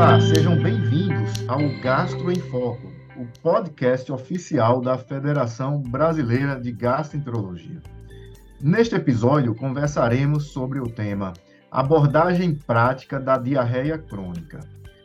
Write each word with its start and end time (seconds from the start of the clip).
Olá, 0.00 0.18
sejam 0.18 0.56
bem-vindos 0.56 1.46
ao 1.46 1.58
Gastro 1.82 2.32
em 2.32 2.40
Foco, 2.40 2.90
o 3.18 3.26
podcast 3.42 4.10
oficial 4.10 4.80
da 4.80 4.96
Federação 4.96 5.78
Brasileira 5.78 6.58
de 6.58 6.72
Gastroenterologia. 6.72 7.82
Neste 8.62 8.94
episódio, 8.94 9.54
conversaremos 9.54 10.52
sobre 10.52 10.80
o 10.80 10.88
tema 10.88 11.34
Abordagem 11.70 12.54
Prática 12.54 13.20
da 13.20 13.36
Diarreia 13.36 13.98
Crônica. 13.98 14.60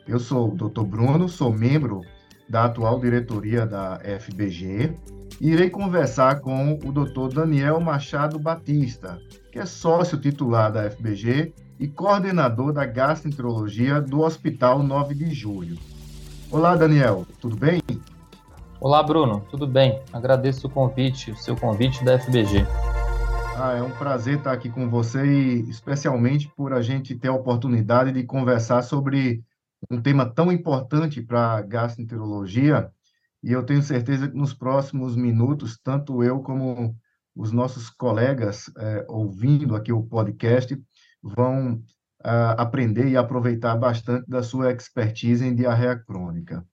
Eu 0.08 0.18
sou 0.18 0.50
o 0.50 0.56
Dr. 0.56 0.84
Bruno, 0.84 1.28
sou 1.28 1.52
membro 1.52 2.00
da 2.48 2.64
atual 2.64 2.98
diretoria 2.98 3.66
da 3.66 4.00
FBG 4.18 4.94
e 5.38 5.50
irei 5.50 5.68
conversar 5.68 6.40
com 6.40 6.72
o 6.72 6.90
Dr. 6.90 7.34
Daniel 7.34 7.80
Machado 7.80 8.38
Batista, 8.38 9.20
que 9.52 9.58
é 9.58 9.66
sócio 9.66 10.18
titular 10.18 10.72
da 10.72 10.90
FBG 10.90 11.52
e 11.78 11.86
coordenador 11.86 12.72
da 12.72 12.86
gastroenterologia 12.86 14.00
do 14.00 14.20
Hospital 14.20 14.82
9 14.82 15.14
de 15.14 15.34
Julho. 15.34 15.76
Olá, 16.50 16.74
Daniel, 16.74 17.26
tudo 17.40 17.56
bem? 17.56 17.82
Olá, 18.80 19.02
Bruno, 19.02 19.46
tudo 19.50 19.66
bem? 19.66 20.00
Agradeço 20.12 20.66
o 20.66 20.70
convite, 20.70 21.30
o 21.30 21.36
seu 21.36 21.56
convite 21.56 22.04
da 22.04 22.18
FBG. 22.18 22.64
Ah, 23.58 23.74
é 23.76 23.82
um 23.82 23.90
prazer 23.90 24.38
estar 24.38 24.52
aqui 24.52 24.70
com 24.70 24.88
você 24.88 25.24
e 25.24 25.70
especialmente 25.70 26.48
por 26.56 26.72
a 26.72 26.80
gente 26.80 27.14
ter 27.14 27.28
a 27.28 27.34
oportunidade 27.34 28.12
de 28.12 28.22
conversar 28.22 28.82
sobre 28.82 29.42
um 29.90 30.00
tema 30.00 30.26
tão 30.26 30.50
importante 30.50 31.22
para 31.22 31.56
a 31.56 31.62
gastroenterologia. 31.62 32.90
E 33.42 33.52
eu 33.52 33.64
tenho 33.64 33.82
certeza 33.82 34.28
que 34.28 34.36
nos 34.36 34.54
próximos 34.54 35.16
minutos, 35.16 35.78
tanto 35.82 36.22
eu 36.22 36.40
como 36.40 36.96
os 37.34 37.52
nossos 37.52 37.90
colegas 37.90 38.70
é, 38.78 39.04
ouvindo 39.08 39.76
aqui 39.76 39.92
o 39.92 40.02
podcast 40.02 40.76
vão 41.34 41.74
uh, 41.74 42.54
aprender 42.56 43.08
e 43.08 43.16
aproveitar 43.16 43.76
bastante 43.76 44.28
da 44.28 44.42
sua 44.42 44.72
expertise 44.72 45.44
em 45.44 45.54
diarreia 45.54 45.98
crônica. 45.98 46.64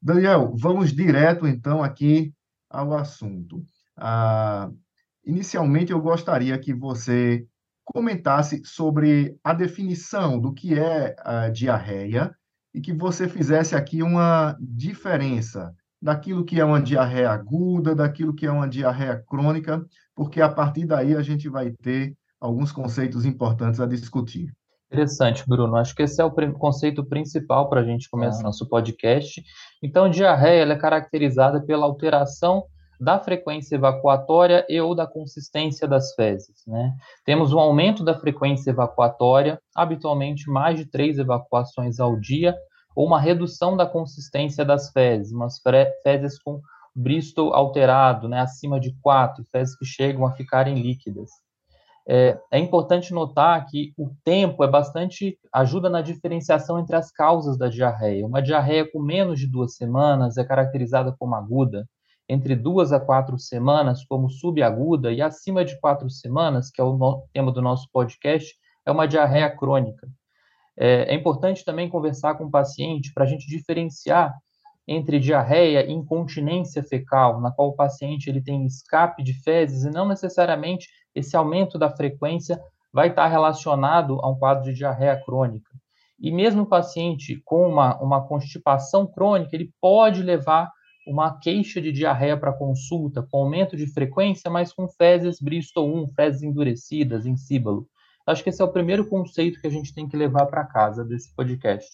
Daniel, 0.00 0.54
vamos 0.56 0.92
direto 0.92 1.46
então 1.46 1.82
aqui 1.82 2.32
ao 2.70 2.94
assunto. 2.94 3.58
Uh, 3.98 4.76
inicialmente, 5.24 5.92
eu 5.92 6.00
gostaria 6.00 6.58
que 6.58 6.72
você 6.72 7.46
comentasse 7.84 8.62
sobre 8.64 9.38
a 9.42 9.54
definição 9.54 10.40
do 10.40 10.52
que 10.52 10.78
é 10.78 11.14
a 11.20 11.48
diarreia 11.48 12.34
e 12.74 12.80
que 12.80 12.92
você 12.92 13.28
fizesse 13.28 13.74
aqui 13.74 14.02
uma 14.02 14.56
diferença 14.60 15.74
daquilo 16.02 16.44
que 16.44 16.60
é 16.60 16.64
uma 16.64 16.82
diarreia 16.82 17.30
aguda, 17.30 17.94
daquilo 17.94 18.34
que 18.34 18.44
é 18.44 18.50
uma 18.50 18.68
diarreia 18.68 19.22
crônica, 19.26 19.84
porque 20.14 20.40
a 20.40 20.48
partir 20.48 20.84
daí 20.84 21.14
a 21.16 21.22
gente 21.22 21.48
vai 21.48 21.70
ter 21.70 22.14
alguns 22.40 22.72
conceitos 22.72 23.24
importantes 23.24 23.80
a 23.80 23.86
discutir. 23.86 24.52
Interessante, 24.90 25.44
Bruno. 25.46 25.76
Acho 25.76 25.94
que 25.94 26.02
esse 26.02 26.20
é 26.20 26.24
o 26.24 26.30
conceito 26.52 27.04
principal 27.04 27.68
para 27.68 27.80
a 27.80 27.84
gente 27.84 28.08
começar 28.08 28.40
ah. 28.40 28.44
nosso 28.44 28.68
podcast. 28.68 29.42
Então, 29.82 30.08
diarreia 30.08 30.62
é 30.62 30.76
caracterizada 30.76 31.60
pela 31.60 31.84
alteração 31.84 32.64
da 32.98 33.18
frequência 33.18 33.74
evacuatória 33.74 34.64
e 34.68 34.80
ou 34.80 34.94
da 34.94 35.06
consistência 35.06 35.86
das 35.86 36.14
fezes. 36.14 36.62
Né? 36.66 36.92
Temos 37.24 37.52
um 37.52 37.58
aumento 37.58 38.04
da 38.04 38.18
frequência 38.18 38.70
evacuatória, 38.70 39.60
habitualmente 39.74 40.48
mais 40.48 40.78
de 40.78 40.86
três 40.86 41.18
evacuações 41.18 42.00
ao 42.00 42.18
dia, 42.18 42.56
ou 42.94 43.06
uma 43.06 43.20
redução 43.20 43.76
da 43.76 43.84
consistência 43.86 44.64
das 44.64 44.90
fezes, 44.90 45.32
umas 45.32 45.60
fezes 46.02 46.40
com 46.42 46.60
Bristol 46.94 47.52
alterado, 47.52 48.26
né, 48.26 48.40
acima 48.40 48.80
de 48.80 48.96
quatro, 49.02 49.44
fezes 49.52 49.76
que 49.76 49.84
chegam 49.84 50.24
a 50.24 50.32
ficarem 50.32 50.80
líquidas. 50.80 51.28
É, 52.08 52.38
é, 52.52 52.58
importante 52.58 53.12
notar 53.12 53.66
que 53.66 53.92
o 53.98 54.10
tempo 54.24 54.62
é 54.62 54.68
bastante 54.68 55.36
ajuda 55.52 55.90
na 55.90 56.00
diferenciação 56.00 56.78
entre 56.78 56.94
as 56.94 57.10
causas 57.10 57.58
da 57.58 57.68
diarreia. 57.68 58.24
Uma 58.24 58.40
diarreia 58.40 58.88
com 58.88 59.00
menos 59.02 59.40
de 59.40 59.48
duas 59.48 59.74
semanas 59.74 60.36
é 60.36 60.44
caracterizada 60.44 61.14
como 61.18 61.34
aguda, 61.34 61.84
entre 62.28 62.54
duas 62.54 62.92
a 62.92 63.00
quatro 63.00 63.36
semanas 63.38 64.04
como 64.04 64.30
subaguda 64.30 65.12
e 65.12 65.20
acima 65.20 65.64
de 65.64 65.78
quatro 65.80 66.08
semanas, 66.08 66.70
que 66.70 66.80
é 66.80 66.84
o 66.84 67.22
tema 67.32 67.50
do 67.50 67.60
nosso 67.60 67.88
podcast, 67.92 68.54
é 68.84 68.90
uma 68.92 69.06
diarreia 69.06 69.50
crônica. 69.50 70.08
É, 70.78 71.12
é 71.12 71.14
importante 71.14 71.64
também 71.64 71.88
conversar 71.88 72.36
com 72.36 72.44
o 72.44 72.50
paciente 72.50 73.12
para 73.12 73.24
a 73.24 73.26
gente 73.26 73.48
diferenciar 73.48 74.32
entre 74.86 75.18
diarreia 75.18 75.84
e 75.84 75.92
incontinência 75.92 76.82
fecal, 76.82 77.40
na 77.40 77.50
qual 77.50 77.68
o 77.68 77.76
paciente 77.76 78.30
ele 78.30 78.40
tem 78.40 78.64
escape 78.64 79.22
de 79.22 79.34
fezes 79.42 79.84
e 79.84 79.90
não 79.90 80.06
necessariamente 80.06 80.88
esse 81.14 81.36
aumento 81.36 81.78
da 81.78 81.90
frequência 81.90 82.60
vai 82.92 83.08
estar 83.08 83.26
relacionado 83.26 84.20
a 84.22 84.30
um 84.30 84.38
quadro 84.38 84.64
de 84.64 84.72
diarreia 84.72 85.20
crônica. 85.24 85.70
E 86.18 86.30
mesmo 86.30 86.62
o 86.62 86.66
paciente 86.66 87.40
com 87.44 87.68
uma, 87.68 88.00
uma 88.00 88.26
constipação 88.26 89.06
crônica, 89.06 89.54
ele 89.54 89.70
pode 89.80 90.22
levar 90.22 90.70
uma 91.06 91.38
queixa 91.38 91.80
de 91.80 91.92
diarreia 91.92 92.36
para 92.36 92.52
consulta, 92.52 93.22
com 93.22 93.38
aumento 93.38 93.76
de 93.76 93.86
frequência, 93.86 94.50
mas 94.50 94.72
com 94.72 94.88
fezes 94.88 95.38
Bristol 95.40 95.94
1, 96.04 96.08
fezes 96.14 96.42
endurecidas, 96.42 97.26
em 97.26 97.36
síbalo. 97.36 97.88
Acho 98.26 98.42
que 98.42 98.50
esse 98.50 98.60
é 98.60 98.64
o 98.64 98.72
primeiro 98.72 99.08
conceito 99.08 99.60
que 99.60 99.68
a 99.68 99.70
gente 99.70 99.94
tem 99.94 100.08
que 100.08 100.16
levar 100.16 100.46
para 100.46 100.64
casa 100.64 101.04
desse 101.04 101.32
podcast. 101.34 101.88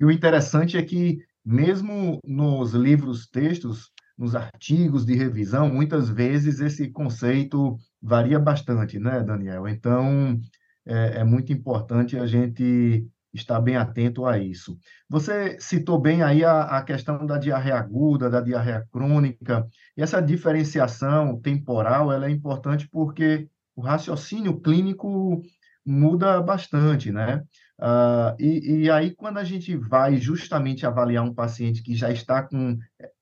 E 0.00 0.04
o 0.06 0.10
interessante 0.10 0.78
é 0.78 0.82
que, 0.82 1.18
mesmo 1.44 2.20
nos 2.24 2.72
livros 2.72 3.26
textos, 3.26 3.90
nos 4.16 4.34
artigos 4.34 5.04
de 5.04 5.14
revisão, 5.14 5.68
muitas 5.68 6.08
vezes 6.08 6.60
esse 6.60 6.90
conceito 6.90 7.76
varia 8.00 8.38
bastante, 8.38 8.98
né, 8.98 9.22
Daniel? 9.22 9.66
Então, 9.66 10.38
é, 10.86 11.20
é, 11.20 11.24
muito 11.24 11.52
importante 11.52 12.16
a 12.16 12.26
gente 12.26 13.06
estar 13.32 13.60
bem 13.60 13.76
atento 13.76 14.26
a 14.26 14.38
isso. 14.38 14.78
Você 15.08 15.56
citou 15.58 15.98
bem 15.98 16.22
aí 16.22 16.44
a, 16.44 16.62
a 16.62 16.82
questão 16.82 17.24
da 17.24 17.38
diarreia 17.38 17.78
aguda, 17.78 18.28
da 18.28 18.40
diarreia 18.40 18.86
crônica, 18.92 19.66
e 19.96 20.02
essa 20.02 20.20
diferenciação 20.20 21.40
temporal 21.40 22.12
ela 22.12 22.26
é 22.26 22.30
importante 22.30 22.88
porque 22.88 23.48
o 23.74 23.80
raciocínio 23.80 24.60
clínico 24.60 25.42
muda 25.84 26.40
bastante, 26.40 27.10
né? 27.10 27.42
Uh, 27.82 28.36
e, 28.38 28.82
e 28.82 28.90
aí, 28.92 29.12
quando 29.12 29.38
a 29.38 29.44
gente 29.44 29.76
vai 29.76 30.16
justamente 30.16 30.86
avaliar 30.86 31.24
um 31.24 31.34
paciente 31.34 31.82
que 31.82 31.96
já 31.96 32.12
está 32.12 32.40
com 32.40 32.78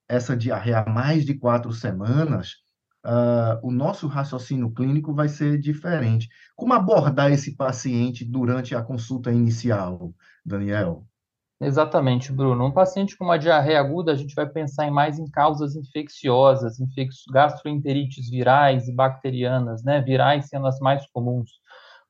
essa 0.07 0.37
diarreia 0.37 0.81
há 0.81 0.89
mais 0.89 1.25
de 1.25 1.33
quatro 1.33 1.73
semanas, 1.73 2.57
uh, 3.03 3.57
o 3.63 3.71
nosso 3.71 4.05
raciocínio 4.05 4.71
clínico 4.71 5.15
vai 5.15 5.27
ser 5.27 5.57
diferente. 5.57 6.29
Como 6.55 6.73
abordar 6.73 7.31
esse 7.31 7.55
paciente 7.55 8.23
durante 8.23 8.75
a 8.75 8.83
consulta 8.83 9.31
inicial, 9.31 10.13
Daniel? 10.45 11.07
Exatamente, 11.59 12.31
Bruno. 12.31 12.65
Um 12.65 12.71
paciente 12.71 13.17
com 13.17 13.25
uma 13.25 13.39
diarreia 13.39 13.79
aguda, 13.79 14.11
a 14.11 14.15
gente 14.15 14.35
vai 14.35 14.47
pensar 14.47 14.85
em 14.85 14.91
mais 14.91 15.17
em 15.17 15.27
causas 15.27 15.75
infecciosas, 15.75 16.79
infec 16.79 17.09
gastroenterites 17.31 18.29
virais 18.29 18.87
e 18.87 18.93
bacterianas, 18.93 19.83
né? 19.83 20.01
Virais 20.01 20.47
sendo 20.49 20.67
as 20.67 20.79
mais 20.79 21.03
comuns. 21.11 21.49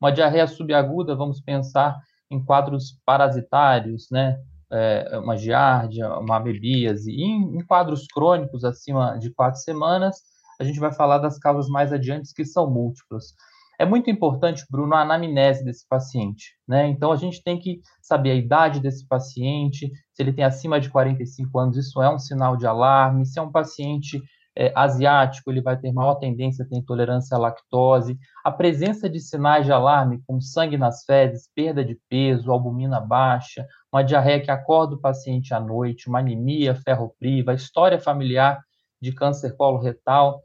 Uma 0.02 0.12
diarreia 0.12 0.48
subaguda, 0.48 1.16
vamos 1.16 1.40
pensar 1.40 1.98
em 2.32 2.44
quadros 2.44 3.00
parasitários, 3.06 4.08
né? 4.10 4.40
é, 4.72 5.20
uma 5.20 5.38
giardia, 5.38 6.08
uma 6.18 6.38
amebíase. 6.38 7.12
E 7.12 7.24
em, 7.24 7.58
em 7.58 7.66
quadros 7.66 8.08
crônicos 8.08 8.64
acima 8.64 9.18
de 9.20 9.32
quatro 9.34 9.60
semanas, 9.60 10.22
a 10.60 10.64
gente 10.64 10.80
vai 10.80 10.94
falar 10.94 11.18
das 11.18 11.38
causas 11.38 11.68
mais 11.70 11.92
adiantes, 11.92 12.32
que 12.32 12.46
são 12.46 12.70
múltiplas. 12.70 13.34
É 13.78 13.86
muito 13.86 14.10
importante, 14.10 14.64
Bruno, 14.70 14.94
a 14.94 15.02
anamnese 15.02 15.66
desse 15.66 15.88
paciente, 15.88 16.56
né? 16.68 16.88
Então, 16.88 17.12
a 17.12 17.16
gente 17.16 17.44
tem 17.44 17.58
que 17.58 17.82
saber 18.02 18.32
a 18.32 18.36
idade 18.36 18.80
desse 18.80 19.08
paciente, 19.08 19.92
se 20.14 20.22
ele 20.22 20.32
tem 20.32 20.46
acima 20.46 20.80
de 20.80 20.90
45 20.90 21.58
anos, 21.58 21.78
isso 21.78 22.02
é 22.02 22.14
um 22.14 22.20
sinal 22.20 22.56
de 22.56 22.68
alarme, 22.68 23.26
se 23.26 23.40
é 23.40 23.42
um 23.42 23.52
paciente 23.52 24.22
é, 24.62 24.72
asiático, 24.76 25.50
ele 25.50 25.60
vai 25.60 25.76
ter 25.76 25.92
maior 25.92 26.14
tendência 26.16 26.64
a 26.64 26.68
ter 26.68 26.76
intolerância 26.78 27.36
à 27.36 27.40
lactose. 27.40 28.16
A 28.44 28.52
presença 28.52 29.10
de 29.10 29.20
sinais 29.20 29.66
de 29.66 29.72
alarme, 29.72 30.22
como 30.28 30.40
sangue 30.40 30.78
nas 30.78 31.04
fezes, 31.04 31.50
perda 31.56 31.84
de 31.84 32.00
peso, 32.08 32.52
albumina 32.52 33.02
baixa, 33.02 33.66
uma 33.92 34.04
diarreia 34.04 34.40
que 34.40 34.52
acorda 34.52 34.94
o 34.94 35.02
paciente 35.02 35.52
à 35.52 35.60
noite, 35.60 36.08
uma 36.08 36.20
anemia 36.20 36.76
ferropriva, 36.76 37.56
história 37.56 38.00
familiar 38.00 38.60
de 39.02 39.12
câncer 39.12 39.58
coloretal, 39.58 40.44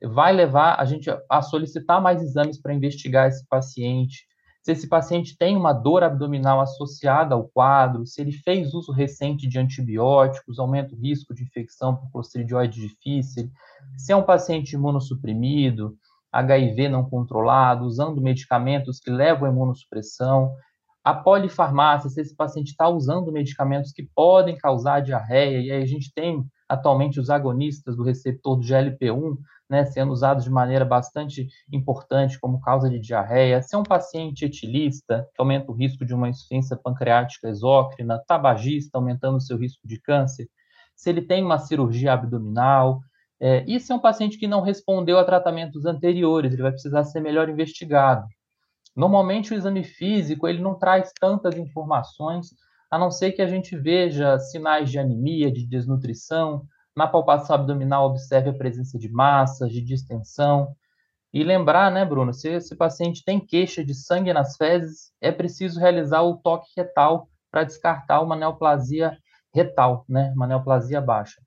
vai 0.00 0.32
levar 0.32 0.76
a 0.78 0.84
gente 0.84 1.10
a 1.28 1.42
solicitar 1.42 2.00
mais 2.00 2.22
exames 2.22 2.62
para 2.62 2.72
investigar 2.72 3.26
esse 3.26 3.44
paciente, 3.48 4.24
se 4.68 4.72
esse 4.72 4.86
paciente 4.86 5.34
tem 5.34 5.56
uma 5.56 5.72
dor 5.72 6.04
abdominal 6.04 6.60
associada 6.60 7.34
ao 7.34 7.48
quadro, 7.48 8.04
se 8.04 8.20
ele 8.20 8.32
fez 8.32 8.74
uso 8.74 8.92
recente 8.92 9.48
de 9.48 9.58
antibióticos, 9.58 10.58
aumenta 10.58 10.94
o 10.94 10.98
risco 10.98 11.34
de 11.34 11.42
infecção 11.42 11.96
por 11.96 12.12
clostridioide 12.12 12.78
difícil, 12.78 13.50
se 13.96 14.12
é 14.12 14.16
um 14.16 14.22
paciente 14.22 14.74
imunossuprimido, 14.74 15.96
HIV 16.30 16.90
não 16.90 17.08
controlado, 17.08 17.86
usando 17.86 18.20
medicamentos 18.20 19.00
que 19.00 19.10
levam 19.10 19.48
à 19.48 19.50
imunossupressão, 19.50 20.54
a 21.02 21.14
polifarmácia, 21.14 22.10
se 22.10 22.20
esse 22.20 22.36
paciente 22.36 22.72
está 22.72 22.90
usando 22.90 23.32
medicamentos 23.32 23.90
que 23.90 24.06
podem 24.14 24.58
causar 24.58 25.00
diarreia, 25.00 25.62
e 25.62 25.72
aí 25.72 25.82
a 25.82 25.86
gente 25.86 26.12
tem 26.12 26.44
atualmente 26.68 27.18
os 27.18 27.30
agonistas 27.30 27.96
do 27.96 28.02
receptor 28.02 28.56
do 28.56 28.62
GLP-1, 28.62 29.36
né, 29.68 29.84
sendo 29.84 30.12
usados 30.12 30.44
de 30.44 30.50
maneira 30.50 30.84
bastante 30.84 31.48
importante 31.72 32.38
como 32.38 32.60
causa 32.60 32.88
de 32.88 32.98
diarreia, 32.98 33.62
se 33.62 33.74
é 33.74 33.78
um 33.78 33.82
paciente 33.82 34.44
etilista, 34.44 35.26
que 35.34 35.40
aumenta 35.40 35.70
o 35.70 35.74
risco 35.74 36.04
de 36.04 36.14
uma 36.14 36.28
insuficiência 36.28 36.76
pancreática 36.76 37.48
exócrina, 37.48 38.22
tabagista, 38.26 38.98
aumentando 38.98 39.36
o 39.36 39.40
seu 39.40 39.56
risco 39.56 39.86
de 39.86 40.00
câncer, 40.00 40.48
se 40.94 41.10
ele 41.10 41.22
tem 41.22 41.44
uma 41.44 41.58
cirurgia 41.58 42.12
abdominal, 42.12 43.00
é, 43.40 43.64
e 43.68 43.78
se 43.78 43.92
é 43.92 43.94
um 43.94 44.00
paciente 44.00 44.36
que 44.36 44.48
não 44.48 44.62
respondeu 44.62 45.18
a 45.18 45.24
tratamentos 45.24 45.86
anteriores, 45.86 46.52
ele 46.52 46.62
vai 46.62 46.72
precisar 46.72 47.04
ser 47.04 47.20
melhor 47.20 47.48
investigado. 47.48 48.26
Normalmente 48.96 49.52
o 49.52 49.56
exame 49.56 49.84
físico 49.84 50.48
ele 50.48 50.60
não 50.60 50.76
traz 50.76 51.12
tantas 51.20 51.56
informações, 51.56 52.48
a 52.90 52.98
não 52.98 53.10
ser 53.10 53.32
que 53.32 53.42
a 53.42 53.46
gente 53.46 53.76
veja 53.76 54.38
sinais 54.38 54.90
de 54.90 54.98
anemia, 54.98 55.52
de 55.52 55.66
desnutrição, 55.66 56.66
na 56.96 57.06
palpação 57.06 57.54
abdominal, 57.54 58.06
observe 58.06 58.50
a 58.50 58.54
presença 58.54 58.98
de 58.98 59.08
massas, 59.08 59.70
de 59.70 59.80
distensão. 59.80 60.74
E 61.32 61.44
lembrar, 61.44 61.92
né, 61.92 62.04
Bruno, 62.04 62.32
se 62.32 62.48
esse 62.48 62.74
paciente 62.74 63.22
tem 63.24 63.38
queixa 63.38 63.84
de 63.84 63.94
sangue 63.94 64.32
nas 64.32 64.56
fezes, 64.56 65.12
é 65.20 65.30
preciso 65.30 65.78
realizar 65.78 66.22
o 66.22 66.38
toque 66.38 66.68
retal 66.76 67.28
para 67.50 67.64
descartar 67.64 68.20
uma 68.20 68.34
neoplasia 68.34 69.16
retal, 69.54 70.04
né, 70.08 70.32
uma 70.34 70.46
neoplasia 70.46 71.00
baixa. 71.00 71.40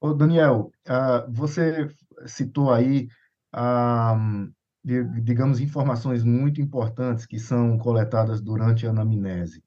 Ô, 0.00 0.14
Daniel, 0.14 0.70
uh, 0.88 1.30
você 1.30 1.88
citou 2.26 2.72
aí, 2.72 3.08
uh, 3.54 4.50
digamos, 4.84 5.60
informações 5.60 6.22
muito 6.22 6.60
importantes 6.60 7.26
que 7.26 7.38
são 7.38 7.76
coletadas 7.78 8.40
durante 8.40 8.86
a 8.86 8.90
anamnese. 8.90 9.62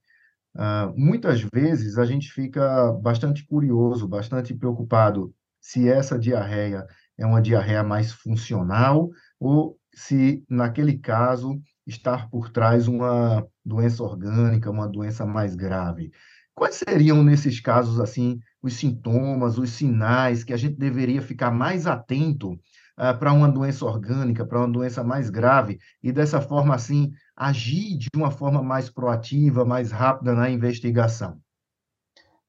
Uh, 0.56 0.94
muitas 0.96 1.42
vezes 1.54 1.98
a 1.98 2.06
gente 2.06 2.32
fica 2.32 2.92
bastante 2.94 3.46
curioso, 3.46 4.08
bastante 4.08 4.54
preocupado 4.54 5.34
se 5.60 5.90
essa 5.90 6.20
diarreia 6.20 6.86
é 7.18 7.26
uma 7.26 7.42
diarreia 7.42 7.84
mais 7.84 8.12
funcional 8.12 9.10
ou 9.40 9.78
se, 9.94 10.44
naquele 10.50 10.98
caso, 10.98 11.60
está 11.86 12.28
por 12.28 12.50
trás 12.50 12.88
uma 12.88 13.46
doença 13.66 14.04
orgânica, 14.04 14.70
uma 14.70 14.88
doença 14.88 15.26
mais 15.26 15.56
grave. 15.56 16.12
Quais 16.56 16.76
seriam, 16.76 17.24
nesses 17.24 17.60
casos, 17.60 18.00
assim, 18.00 18.40
os 18.62 18.74
sintomas, 18.76 19.58
os 19.58 19.72
sinais 19.72 20.44
que 20.44 20.54
a 20.54 20.58
gente 20.58 20.78
deveria 20.78 21.22
ficar 21.22 21.52
mais 21.52 21.88
atento 21.88 22.60
uh, 22.98 23.18
para 23.18 23.34
uma 23.34 23.50
doença 23.50 23.86
orgânica, 23.86 24.46
para 24.46 24.60
uma 24.60 24.72
doença 24.72 25.04
mais 25.04 25.30
grave, 25.30 25.80
e 26.02 26.12
dessa 26.12 26.42
forma, 26.42 26.76
assim, 26.76 27.12
agir 27.36 27.98
de 27.98 28.08
uma 28.16 28.32
forma 28.32 28.62
mais 28.62 28.90
proativa, 28.90 29.66
mais 29.66 29.92
rápida 29.92 30.34
na 30.34 30.50
investigação. 30.50 31.38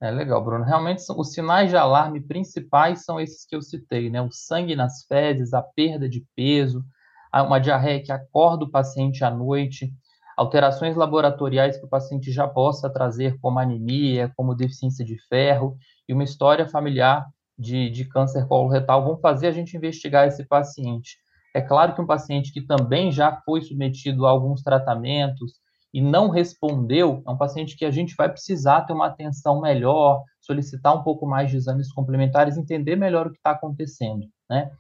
É 0.01 0.11
legal, 0.11 0.45
Bruno. 0.45 0.65
Realmente, 0.65 1.03
os 1.17 1.33
sinais 1.33 1.71
de 1.71 1.77
alarme 1.77 2.21
principais 2.21 3.05
são 3.05 3.19
esses 3.19 3.47
que 3.47 3.57
eu 3.57 3.63
citei, 3.63 4.11
né? 4.11 4.21
O 4.21 4.31
sangue 4.31 4.77
nas 4.77 5.05
fezes, 5.05 5.55
a 5.55 5.63
perda 5.63 6.09
de 6.09 6.23
peso, 6.37 6.85
uma 7.33 7.59
diarreia 7.59 8.03
que 8.03 8.13
acorda 8.13 8.65
o 8.65 8.71
paciente 8.71 9.25
à 9.25 9.31
noite, 9.31 9.93
alterações 10.37 10.95
laboratoriais 10.95 11.77
que 11.79 11.85
o 11.85 11.89
paciente 11.89 12.31
já 12.31 12.47
possa 12.47 12.91
trazer, 12.91 13.39
como 13.41 13.59
anemia, 13.59 14.33
como 14.37 14.55
deficiência 14.55 15.05
de 15.05 15.17
ferro, 15.29 15.77
e 16.09 16.13
uma 16.13 16.25
história 16.25 16.69
familiar 16.69 17.27
de, 17.59 17.91
de 17.91 18.05
câncer 18.07 18.47
coloretal, 18.47 19.05
vão 19.05 19.19
fazer 19.19 19.47
a 19.47 19.53
gente 19.53 19.77
investigar 19.77 20.27
esse 20.27 20.47
paciente. 20.47 21.19
É 21.55 21.61
claro 21.61 21.95
que 21.95 22.01
um 22.01 22.07
paciente 22.07 22.53
que 22.53 22.61
também 22.61 23.13
já 23.13 23.41
foi 23.45 23.63
submetido 23.63 24.27
a 24.27 24.31
alguns 24.31 24.63
tratamentos 24.63 25.53
e 25.93 26.01
não 26.01 26.29
respondeu, 26.29 27.23
é 27.25 27.31
um 27.31 27.37
paciente 27.37 27.77
que 27.77 27.85
a 27.85 27.91
gente 27.91 28.17
vai 28.17 28.29
precisar 28.29 28.83
ter 28.83 28.93
uma 28.93 29.07
atenção 29.07 29.61
melhor, 29.61 30.25
solicitar 30.41 30.93
um 30.93 31.05
pouco 31.05 31.25
mais 31.25 31.51
de 31.51 31.57
exames 31.57 31.93
complementares, 31.93 32.57
entender 32.57 32.97
melhor 32.97 33.29
o 33.29 33.31
que 33.31 33.37
está 33.37 33.53
acontecendo, 33.53 34.27
né? 34.51 34.71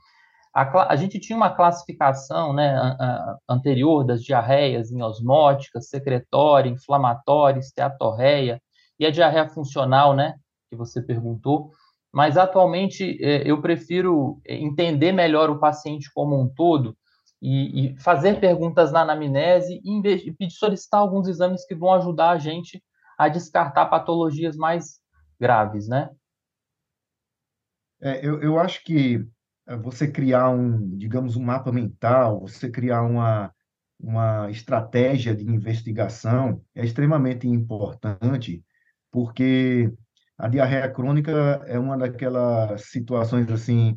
A, 0.52 0.92
a, 0.92 0.96
gente 0.96 1.18
tinha 1.18 1.36
uma 1.36 1.50
classificação 1.50 2.52
né, 2.52 2.76
a, 2.76 2.86
a, 2.88 3.38
anterior 3.48 4.04
das 4.04 4.22
diarreias 4.22 4.92
em 4.92 5.02
osmóticas, 5.02 5.88
secretória, 5.88 6.70
inflamatória, 6.70 7.58
esteatorreia, 7.58 8.60
e 8.98 9.04
a 9.04 9.10
diarreia 9.10 9.48
funcional, 9.48 10.14
né, 10.14 10.34
que 10.70 10.76
você 10.76 11.02
perguntou 11.02 11.70
mas 12.14 12.36
atualmente 12.36 13.18
é, 13.20 13.42
eu 13.44 13.60
prefiro 13.60 14.40
entender 14.46 15.10
melhor 15.10 15.50
o 15.50 15.58
paciente 15.58 16.08
como 16.14 16.40
um 16.40 16.48
todo 16.48 16.96
e, 17.42 17.88
e 17.88 17.98
fazer 17.98 18.38
perguntas 18.38 18.92
na 18.92 19.02
anamnese 19.02 19.82
e, 19.84 20.32
pedir 20.32 20.54
solicitar 20.54 21.00
alguns 21.00 21.26
exames 21.26 21.66
que 21.66 21.74
vão 21.74 21.92
ajudar 21.92 22.30
a 22.30 22.38
gente 22.38 22.80
a 23.18 23.28
descartar 23.28 23.86
patologias 23.86 24.56
mais 24.56 25.00
graves, 25.40 25.88
né? 25.88 26.08
É, 28.00 28.24
eu, 28.24 28.40
eu 28.40 28.60
acho 28.60 28.84
que 28.84 29.26
é, 29.66 29.76
você 29.76 30.06
criar 30.06 30.50
um, 30.50 30.96
digamos, 30.96 31.34
um 31.34 31.42
mapa 31.42 31.72
mental, 31.72 32.42
você 32.42 32.70
criar 32.70 33.02
uma, 33.02 33.52
uma 33.98 34.48
estratégia 34.52 35.34
de 35.34 35.44
investigação 35.44 36.62
é 36.76 36.84
extremamente 36.84 37.48
importante, 37.48 38.64
porque 39.10 39.92
a 40.38 40.48
diarreia 40.48 40.88
crônica 40.88 41.30
é 41.66 41.78
uma 41.78 41.96
daquelas 41.96 42.86
situações 42.90 43.50
assim 43.50 43.96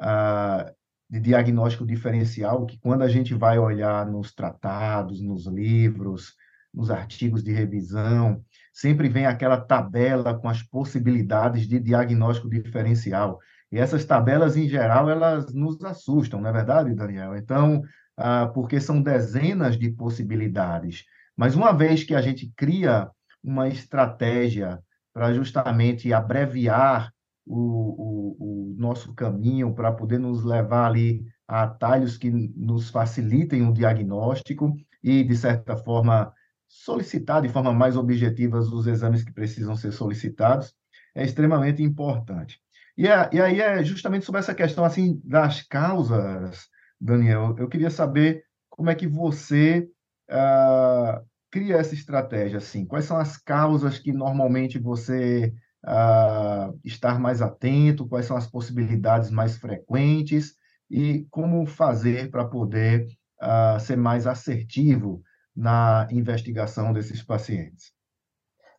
ah, 0.00 0.72
de 1.08 1.20
diagnóstico 1.20 1.86
diferencial 1.86 2.66
que 2.66 2.78
quando 2.78 3.02
a 3.02 3.08
gente 3.08 3.34
vai 3.34 3.58
olhar 3.58 4.06
nos 4.06 4.32
tratados, 4.32 5.20
nos 5.20 5.46
livros, 5.46 6.34
nos 6.72 6.90
artigos 6.90 7.42
de 7.42 7.52
revisão, 7.52 8.42
sempre 8.72 9.08
vem 9.08 9.26
aquela 9.26 9.60
tabela 9.60 10.34
com 10.34 10.48
as 10.48 10.62
possibilidades 10.62 11.68
de 11.68 11.78
diagnóstico 11.78 12.50
diferencial. 12.50 13.38
E 13.70 13.78
essas 13.78 14.04
tabelas, 14.04 14.56
em 14.56 14.68
geral, 14.68 15.08
elas 15.08 15.52
nos 15.52 15.82
assustam, 15.84 16.40
não 16.40 16.50
é 16.50 16.52
verdade, 16.52 16.94
Daniel? 16.94 17.36
Então, 17.36 17.82
ah, 18.16 18.50
porque 18.52 18.80
são 18.80 19.02
dezenas 19.02 19.78
de 19.78 19.90
possibilidades. 19.90 21.04
Mas 21.36 21.54
uma 21.54 21.72
vez 21.72 22.04
que 22.04 22.14
a 22.14 22.20
gente 22.20 22.52
cria 22.56 23.10
uma 23.42 23.68
estratégia 23.68 24.80
para 25.14 25.32
justamente 25.32 26.12
abreviar 26.12 27.12
o, 27.46 27.56
o, 27.56 28.36
o 28.40 28.74
nosso 28.76 29.14
caminho, 29.14 29.72
para 29.72 29.92
poder 29.92 30.18
nos 30.18 30.42
levar 30.44 30.88
ali 30.88 31.24
a 31.46 31.62
atalhos 31.62 32.18
que 32.18 32.30
nos 32.30 32.90
facilitem 32.90 33.66
o 33.66 33.72
diagnóstico 33.72 34.74
e, 35.02 35.22
de 35.22 35.36
certa 35.36 35.76
forma, 35.76 36.32
solicitar 36.66 37.40
de 37.40 37.48
forma 37.48 37.72
mais 37.72 37.96
objetiva 37.96 38.58
os 38.58 38.86
exames 38.86 39.22
que 39.22 39.32
precisam 39.32 39.76
ser 39.76 39.92
solicitados, 39.92 40.74
é 41.14 41.22
extremamente 41.22 41.82
importante. 41.82 42.60
E, 42.96 43.06
é, 43.06 43.30
e 43.32 43.40
aí 43.40 43.60
é 43.60 43.84
justamente 43.84 44.24
sobre 44.24 44.40
essa 44.40 44.54
questão 44.54 44.84
assim 44.84 45.20
das 45.24 45.62
causas, 45.62 46.68
Daniel, 47.00 47.54
eu 47.58 47.68
queria 47.68 47.90
saber 47.90 48.44
como 48.68 48.90
é 48.90 48.94
que 48.94 49.06
você 49.06 49.88
ah, 50.28 51.22
cria 51.54 51.76
essa 51.76 51.94
estratégia 51.94 52.58
assim? 52.58 52.84
Quais 52.84 53.04
são 53.04 53.16
as 53.16 53.36
causas 53.36 53.96
que 53.96 54.12
normalmente 54.12 54.76
você 54.76 55.54
uh, 55.86 56.76
estar 56.82 57.20
mais 57.20 57.40
atento? 57.40 58.08
Quais 58.08 58.26
são 58.26 58.36
as 58.36 58.48
possibilidades 58.48 59.30
mais 59.30 59.56
frequentes? 59.56 60.56
E 60.90 61.24
como 61.30 61.64
fazer 61.64 62.28
para 62.28 62.44
poder 62.44 63.06
uh, 63.40 63.78
ser 63.78 63.96
mais 63.96 64.26
assertivo 64.26 65.22
na 65.54 66.08
investigação 66.10 66.92
desses 66.92 67.22
pacientes? 67.22 67.92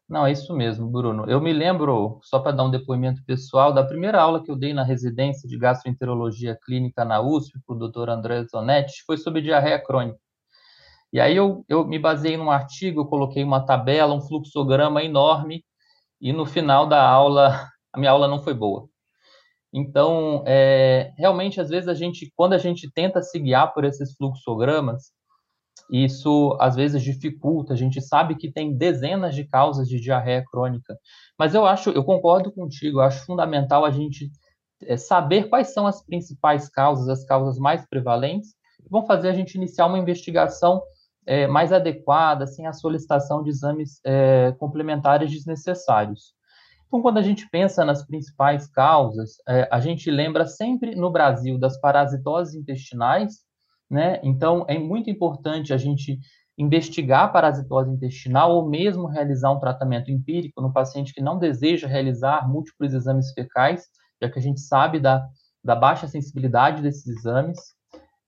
Não, 0.07 0.27
é 0.27 0.33
isso 0.33 0.53
mesmo, 0.53 0.85
Bruno. 0.85 1.29
Eu 1.29 1.39
me 1.39 1.53
lembro, 1.53 2.19
só 2.23 2.39
para 2.39 2.51
dar 2.51 2.65
um 2.65 2.71
depoimento 2.71 3.23
pessoal, 3.23 3.73
da 3.73 3.85
primeira 3.85 4.21
aula 4.21 4.43
que 4.43 4.51
eu 4.51 4.55
dei 4.57 4.73
na 4.73 4.83
residência 4.83 5.47
de 5.47 5.57
gastroenterologia 5.57 6.59
clínica 6.61 7.05
na 7.05 7.21
USP, 7.21 7.57
para 7.65 7.73
o 7.73 7.79
doutor 7.79 8.09
André 8.09 8.43
Zonetti, 8.43 9.01
foi 9.07 9.17
sobre 9.17 9.41
diarreia 9.41 9.81
crônica. 9.81 10.19
E 11.13 11.19
aí 11.19 11.35
eu, 11.35 11.63
eu 11.69 11.85
me 11.85 11.99
baseei 11.99 12.37
num 12.37 12.51
artigo, 12.51 13.01
eu 13.01 13.05
coloquei 13.05 13.43
uma 13.43 13.65
tabela, 13.65 14.13
um 14.13 14.21
fluxograma 14.21 15.03
enorme, 15.03 15.63
e 16.19 16.33
no 16.33 16.45
final 16.45 16.87
da 16.87 17.01
aula, 17.07 17.69
a 17.93 17.99
minha 17.99 18.11
aula 18.11 18.27
não 18.27 18.41
foi 18.41 18.53
boa. 18.53 18.87
Então, 19.73 20.43
é, 20.47 21.13
realmente, 21.17 21.59
às 21.59 21.69
vezes, 21.69 21.89
a 21.89 21.93
gente, 21.93 22.31
quando 22.35 22.53
a 22.53 22.57
gente 22.57 22.89
tenta 22.93 23.21
se 23.21 23.37
guiar 23.39 23.73
por 23.73 23.83
esses 23.83 24.15
fluxogramas, 24.15 25.11
isso 25.91 26.57
às 26.59 26.75
vezes 26.75 27.01
dificulta. 27.01 27.73
A 27.73 27.77
gente 27.77 28.01
sabe 28.01 28.35
que 28.35 28.51
tem 28.51 28.75
dezenas 28.75 29.35
de 29.35 29.45
causas 29.45 29.87
de 29.87 29.99
diarreia 29.99 30.43
crônica, 30.49 30.97
mas 31.37 31.53
eu 31.53 31.65
acho, 31.65 31.89
eu 31.91 32.03
concordo 32.03 32.51
contigo, 32.51 32.99
eu 32.99 33.03
acho 33.03 33.25
fundamental 33.25 33.85
a 33.85 33.91
gente 33.91 34.31
é, 34.83 34.97
saber 34.97 35.49
quais 35.49 35.73
são 35.73 35.85
as 35.85 36.03
principais 36.03 36.69
causas, 36.69 37.07
as 37.07 37.25
causas 37.25 37.57
mais 37.57 37.87
prevalentes, 37.87 38.55
que 38.81 38.89
vão 38.89 39.05
fazer 39.05 39.29
a 39.29 39.33
gente 39.33 39.55
iniciar 39.55 39.87
uma 39.87 39.99
investigação 39.99 40.81
é, 41.25 41.47
mais 41.47 41.73
adequada, 41.73 42.45
sem 42.45 42.67
a 42.67 42.73
solicitação 42.73 43.43
de 43.43 43.49
exames 43.49 43.99
é, 44.05 44.53
complementares 44.59 45.31
desnecessários. 45.31 46.33
Então, 46.87 47.01
quando 47.01 47.17
a 47.17 47.21
gente 47.21 47.49
pensa 47.49 47.83
nas 47.83 48.05
principais 48.05 48.67
causas, 48.67 49.37
é, 49.47 49.67
a 49.71 49.79
gente 49.79 50.09
lembra 50.09 50.45
sempre 50.45 50.95
no 50.95 51.11
Brasil 51.11 51.57
das 51.57 51.79
parasitoses 51.79 52.53
intestinais, 52.53 53.39
né? 53.89 54.19
Então, 54.23 54.65
é 54.67 54.77
muito 54.77 55.09
importante 55.09 55.73
a 55.73 55.77
gente 55.77 56.19
investigar 56.57 57.23
a 57.23 57.27
parasitose 57.27 57.91
intestinal 57.91 58.55
ou 58.55 58.69
mesmo 58.69 59.07
realizar 59.07 59.51
um 59.51 59.59
tratamento 59.59 60.09
empírico 60.09 60.61
no 60.61 60.71
paciente 60.71 61.13
que 61.13 61.21
não 61.21 61.37
deseja 61.37 61.87
realizar 61.87 62.47
múltiplos 62.47 62.93
exames 62.93 63.33
fecais, 63.33 63.83
já 64.21 64.29
que 64.29 64.39
a 64.39 64.41
gente 64.41 64.61
sabe 64.61 64.99
da, 64.99 65.27
da 65.63 65.75
baixa 65.75 66.07
sensibilidade 66.07 66.81
desses 66.81 67.07
exames. 67.07 67.74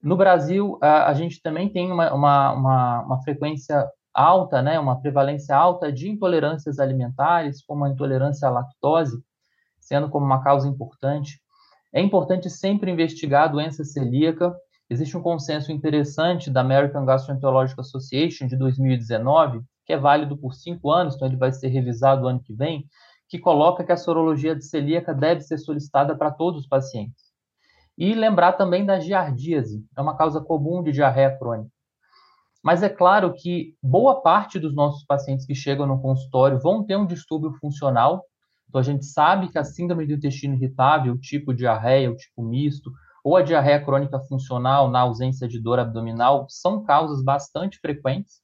No 0.02 0.16
Brasil, 0.16 0.78
a, 0.82 1.10
a 1.10 1.14
gente 1.14 1.42
também 1.42 1.70
tem 1.70 1.92
uma, 1.92 2.14
uma, 2.14 2.54
uma, 2.54 3.02
uma, 3.04 3.24
frequência 3.24 3.88
alta, 4.14 4.62
né, 4.62 4.80
uma 4.80 5.00
prevalência 5.02 5.56
alta 5.56 5.92
de 5.92 6.10
intolerâncias 6.10 6.80
alimentares, 6.80 7.64
como 7.66 7.86
a 7.86 7.90
intolerância 7.90 8.48
à 8.48 8.52
lactose, 8.52 9.22
sendo 9.80 10.10
como 10.10 10.26
uma 10.26 10.44
causa 10.44 10.68
importante. 10.68 11.40
É 11.94 12.02
importante 12.02 12.50
sempre 12.50 12.92
investigar 12.92 13.46
a 13.46 13.48
doença 13.48 13.84
celíaca, 13.84 14.56
Existe 14.90 15.18
um 15.18 15.22
consenso 15.22 15.70
interessante 15.70 16.50
da 16.50 16.62
American 16.62 17.04
Gastroenterological 17.04 17.82
Association 17.82 18.48
de 18.48 18.56
2019, 18.56 19.62
que 19.86 19.92
é 19.92 19.98
válido 19.98 20.38
por 20.38 20.54
cinco 20.54 20.90
anos, 20.92 21.16
então 21.16 21.28
ele 21.28 21.36
vai 21.36 21.52
ser 21.52 21.68
revisado 21.68 22.26
ano 22.26 22.42
que 22.42 22.54
vem, 22.54 22.86
que 23.28 23.38
coloca 23.38 23.84
que 23.84 23.92
a 23.92 23.98
sorologia 23.98 24.56
de 24.56 24.64
celíaca 24.64 25.14
deve 25.14 25.42
ser 25.42 25.58
solicitada 25.58 26.18
para 26.18 26.32
todos 26.32 26.62
os 26.62 26.68
pacientes. 26.68 27.27
E 27.98 28.14
lembrar 28.14 28.54
também 28.54 28.86
da 28.86 29.00
giardíase, 29.00 29.84
é 29.98 30.02
uma 30.02 30.16
causa 30.16 30.40
comum 30.40 30.84
de 30.84 30.92
diarreia 30.92 31.36
crônica. 31.36 31.72
Mas 32.64 32.84
é 32.84 32.90
claro 32.90 33.34
que 33.34 33.76
boa 33.82 34.22
parte 34.22 34.60
dos 34.60 34.76
nossos 34.76 35.04
pacientes 35.06 35.46
que 35.46 35.56
chegam 35.56 35.88
no 35.88 36.02
consultório 36.02 36.60
vão 36.60 36.84
ter 36.84 36.96
um 36.96 37.06
distúrbio 37.06 37.54
funcional. 37.60 38.24
Então 38.68 38.80
a 38.80 38.84
gente 38.84 39.06
sabe 39.06 39.48
que 39.50 39.58
a 39.58 39.64
síndrome 39.64 40.06
do 40.06 40.14
intestino 40.14 40.54
irritável, 40.54 41.14
o 41.14 41.20
tipo 41.20 41.54
diarreia, 41.54 42.12
o 42.12 42.16
tipo 42.16 42.44
misto, 42.44 42.92
ou 43.24 43.36
a 43.36 43.42
diarreia 43.42 43.84
crônica 43.84 44.20
funcional 44.20 44.90
na 44.90 45.00
ausência 45.00 45.48
de 45.48 45.60
dor 45.60 45.80
abdominal 45.80 46.46
são 46.50 46.84
causas 46.84 47.24
bastante 47.24 47.80
frequentes, 47.80 48.42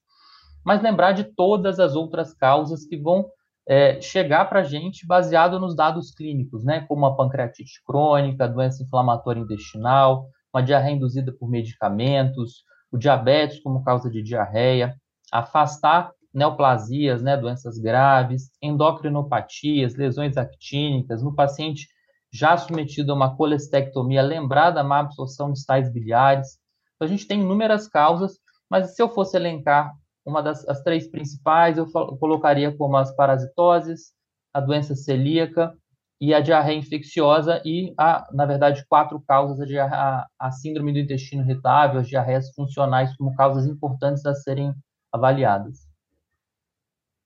mas 0.65 0.81
lembrar 0.81 1.12
de 1.12 1.24
todas 1.24 1.79
as 1.79 1.95
outras 1.95 2.33
causas 2.33 2.86
que 2.86 2.98
vão 2.98 3.25
é, 3.67 4.01
chegar 4.01 4.46
para 4.46 4.60
a 4.60 4.63
gente 4.63 5.05
baseado 5.08 5.60
nos 5.60 5.75
dados 5.75 6.12
clínicos, 6.12 6.63
né, 6.63 6.82
como 6.82 7.05
a 7.05 7.15
pancreatite 7.15 7.82
crônica, 7.86 8.43
a 8.43 8.48
doença 8.48 8.84
inflamatória 8.84 9.41
intestinal, 9.41 10.27
uma 10.53 10.62
diarreia 10.62 10.96
induzida 10.96 11.32
por 11.32 11.50
medicamentos, 11.50 12.63
o 12.91 12.98
diabetes 12.98 13.62
como 13.62 13.84
causa 13.84 14.10
de 14.10 14.22
diarreia, 14.22 14.96
afastar 15.32 16.12
neoplasias, 16.34 17.22
né, 17.22 17.38
doenças 17.38 17.77
graves, 17.77 18.50
endocrinopatias, 18.62 19.96
lesões 19.96 20.36
actínicas, 20.36 21.24
no 21.24 21.34
paciente 21.34 21.88
já 22.32 22.58
submetido 22.58 23.12
a 23.12 23.15
uma 23.15 23.36
colestectomia, 23.36 24.22
lembrar 24.22 24.72
da 24.72 24.84
má 24.84 25.00
absorção 25.00 25.51
de 25.51 25.60
sais 25.60 25.91
biliares. 25.93 26.58
Então, 26.96 27.05
a 27.05 27.10
gente 27.10 27.27
tem 27.27 27.41
inúmeras 27.41 27.88
causas, 27.88 28.39
mas 28.67 28.96
se 28.96 29.01
eu 29.01 29.08
fosse 29.08 29.38
elencar 29.38 29.93
uma 30.25 30.42
das 30.42 30.68
as 30.68 30.82
três 30.82 31.08
principais, 31.08 31.77
eu, 31.77 31.86
colocaria 31.88 32.75
como 32.75 32.98
as 32.98 33.13
parasitoses, 33.15 34.13
a 34.53 34.60
doença 34.60 34.96
celíaca 34.96 35.74
e 36.22 36.34
a 36.34 36.39
diarreia 36.39 36.77
infecciosa 36.77 37.62
e, 37.65 37.94
a, 37.98 38.25
na 38.32 38.46
verdade, 38.46 38.86
quatro 38.88 39.20
causas, 39.27 39.70
a, 39.72 39.86
a, 39.86 40.27
a 40.39 40.51
síndrome 40.51 40.94
do 40.94 41.00
intestino 41.00 41.44
irritável, 41.44 42.00
as 42.00 42.08
diarreias 42.08 42.53
funcionais 42.53 43.15
como 43.18 43.36
causas 43.36 43.65
importantes 43.65 44.25
a 44.25 44.34
serem 44.34 44.74
avaliadas. 45.12 45.80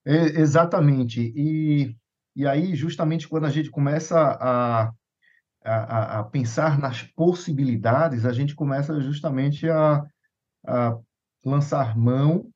É, 0.04 0.40
exatamente. 0.40 1.32
E, 1.36 1.94
e 2.34 2.46
aí, 2.46 2.74
justamente 2.74 3.28
quando 3.28 3.44
a 3.44 3.50
gente 3.50 3.70
começa 3.70 4.18
a, 4.18 4.92
a, 5.64 6.18
a, 6.20 6.24
pensar 6.24 6.78
nas 6.78 7.02
possibilidades, 7.02 8.24
a 8.24 8.32
gente 8.32 8.54
começa 8.54 9.00
justamente 9.00 9.68
a, 9.68 10.02
a 10.66 10.98
lançar 11.44 11.96
mão 11.96 12.48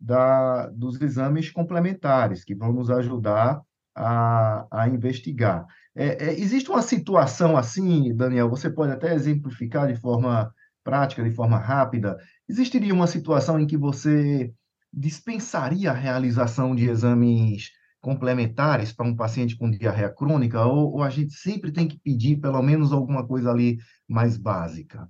da, 0.00 0.68
dos 0.68 1.00
exames 1.00 1.50
complementares, 1.50 2.44
que 2.44 2.54
vão 2.54 2.72
nos 2.72 2.90
ajudar 2.90 3.60
a, 3.94 4.66
a 4.70 4.88
investigar. 4.88 5.66
É, 5.94 6.28
é, 6.28 6.40
existe 6.40 6.70
uma 6.70 6.82
situação 6.82 7.56
assim, 7.56 8.14
Daniel, 8.14 8.48
você 8.48 8.70
pode 8.70 8.92
até 8.92 9.12
exemplificar 9.14 9.88
de 9.92 10.00
forma 10.00 10.52
prática, 10.84 11.22
de 11.22 11.34
forma 11.34 11.58
rápida. 11.58 12.16
Existiria 12.48 12.94
uma 12.94 13.06
situação 13.06 13.58
em 13.58 13.66
que 13.66 13.76
você 13.76 14.52
dispensaria 14.92 15.90
a 15.90 15.94
realização 15.94 16.74
de 16.74 16.88
exames 16.88 17.70
complementares 18.00 18.92
para 18.92 19.06
um 19.06 19.16
paciente 19.16 19.56
com 19.56 19.70
diarreia 19.70 20.08
crônica, 20.08 20.64
ou, 20.64 20.94
ou, 20.94 21.02
a 21.02 21.10
gente 21.10 21.34
sempre 21.34 21.72
tem 21.72 21.88
que 21.88 21.98
pedir 21.98 22.36
pelo 22.40 22.62
menos 22.62 22.92
alguma 22.92 23.26
coisa 23.26 23.50
ali 23.50 23.78
mais 24.08 24.38
básica? 24.38 25.08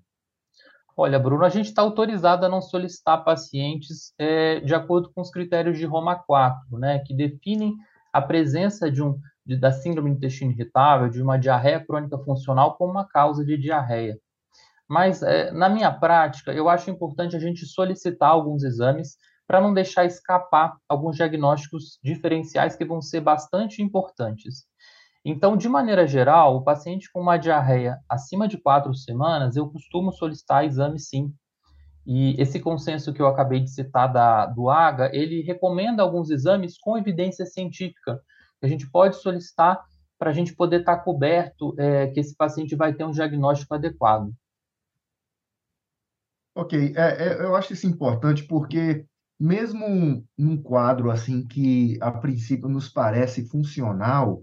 Olha, 1.00 1.16
Bruno, 1.16 1.44
a 1.44 1.48
gente 1.48 1.66
está 1.66 1.80
autorizado 1.80 2.44
a 2.44 2.48
não 2.48 2.60
solicitar 2.60 3.22
pacientes 3.22 4.12
é, 4.18 4.58
de 4.58 4.74
acordo 4.74 5.12
com 5.14 5.20
os 5.20 5.30
critérios 5.30 5.78
de 5.78 5.84
Roma 5.84 6.16
4, 6.16 6.76
né, 6.76 6.98
que 7.06 7.14
definem 7.14 7.76
a 8.12 8.20
presença 8.20 8.90
de 8.90 9.00
um, 9.00 9.16
de, 9.46 9.56
da 9.56 9.70
síndrome 9.70 10.10
do 10.10 10.16
intestino 10.16 10.50
irritável, 10.50 11.08
de 11.08 11.22
uma 11.22 11.38
diarreia 11.38 11.78
crônica 11.78 12.18
funcional 12.18 12.76
como 12.76 12.90
uma 12.90 13.06
causa 13.06 13.44
de 13.44 13.56
diarreia. 13.56 14.18
Mas, 14.88 15.22
é, 15.22 15.52
na 15.52 15.68
minha 15.68 15.92
prática, 15.92 16.52
eu 16.52 16.68
acho 16.68 16.90
importante 16.90 17.36
a 17.36 17.38
gente 17.38 17.64
solicitar 17.64 18.30
alguns 18.30 18.64
exames 18.64 19.16
para 19.46 19.60
não 19.60 19.72
deixar 19.72 20.04
escapar 20.04 20.76
alguns 20.88 21.14
diagnósticos 21.14 22.00
diferenciais 22.02 22.74
que 22.74 22.84
vão 22.84 23.00
ser 23.00 23.20
bastante 23.20 23.80
importantes. 23.80 24.64
Então, 25.30 25.58
de 25.58 25.68
maneira 25.68 26.06
geral, 26.06 26.56
o 26.56 26.64
paciente 26.64 27.12
com 27.12 27.20
uma 27.20 27.36
diarreia 27.36 27.98
acima 28.08 28.48
de 28.48 28.56
quatro 28.56 28.94
semanas, 28.94 29.56
eu 29.56 29.68
costumo 29.68 30.10
solicitar 30.10 30.64
exame 30.64 30.98
sim. 30.98 31.34
E 32.06 32.34
esse 32.40 32.58
consenso 32.58 33.12
que 33.12 33.20
eu 33.20 33.26
acabei 33.26 33.60
de 33.60 33.70
citar 33.70 34.10
da, 34.10 34.46
do 34.46 34.70
AGA, 34.70 35.10
ele 35.12 35.42
recomenda 35.42 36.02
alguns 36.02 36.30
exames 36.30 36.78
com 36.78 36.96
evidência 36.96 37.44
científica, 37.44 38.18
que 38.58 38.64
a 38.64 38.68
gente 38.70 38.90
pode 38.90 39.16
solicitar 39.16 39.78
para 40.18 40.30
a 40.30 40.32
gente 40.32 40.56
poder 40.56 40.80
estar 40.80 40.96
tá 40.96 41.02
coberto 41.02 41.74
é, 41.78 42.06
que 42.06 42.20
esse 42.20 42.34
paciente 42.34 42.74
vai 42.74 42.94
ter 42.94 43.04
um 43.04 43.10
diagnóstico 43.10 43.74
adequado. 43.74 44.32
Ok, 46.56 46.94
é, 46.96 47.28
é, 47.28 47.44
eu 47.44 47.54
acho 47.54 47.74
isso 47.74 47.86
importante 47.86 48.44
porque 48.44 49.04
mesmo 49.38 50.26
num 50.38 50.56
quadro 50.56 51.10
assim 51.10 51.46
que 51.46 51.98
a 52.00 52.10
princípio 52.10 52.66
nos 52.66 52.88
parece 52.88 53.46
funcional, 53.46 54.42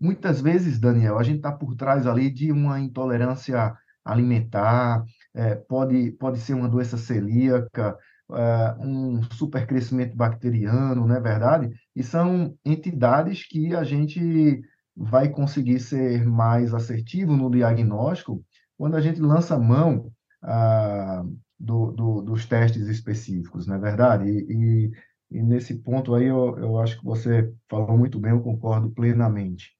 muitas 0.00 0.40
vezes, 0.40 0.78
Daniel, 0.78 1.18
a 1.18 1.22
gente 1.22 1.36
está 1.36 1.52
por 1.52 1.74
trás 1.74 2.06
ali 2.06 2.30
de 2.30 2.50
uma 2.50 2.80
intolerância 2.80 3.74
alimentar, 4.04 5.04
é, 5.34 5.54
pode, 5.54 6.12
pode 6.12 6.38
ser 6.40 6.54
uma 6.54 6.68
doença 6.68 6.96
celíaca, 6.96 7.96
é, 8.32 8.76
um 8.80 9.22
supercrescimento 9.32 10.16
bacteriano, 10.16 11.06
não 11.06 11.14
é 11.14 11.20
verdade? 11.20 11.70
E 11.94 12.02
são 12.02 12.54
entidades 12.64 13.46
que 13.46 13.74
a 13.74 13.84
gente 13.84 14.62
vai 14.96 15.28
conseguir 15.28 15.80
ser 15.80 16.26
mais 16.26 16.74
assertivo 16.74 17.36
no 17.36 17.50
diagnóstico 17.50 18.44
quando 18.76 18.96
a 18.96 19.00
gente 19.00 19.20
lança 19.20 19.58
mão 19.58 20.10
ah, 20.42 21.22
do, 21.58 21.92
do, 21.92 22.22
dos 22.22 22.46
testes 22.46 22.86
específicos, 22.88 23.66
não 23.66 23.76
é 23.76 23.78
verdade? 23.78 24.24
E, 24.28 24.88
e, 24.88 25.38
e 25.38 25.42
nesse 25.42 25.74
ponto 25.82 26.14
aí 26.14 26.26
eu, 26.26 26.58
eu 26.58 26.78
acho 26.78 26.98
que 26.98 27.04
você 27.04 27.52
falou 27.68 27.96
muito 27.98 28.18
bem, 28.18 28.32
eu 28.32 28.42
concordo 28.42 28.90
plenamente. 28.90 29.70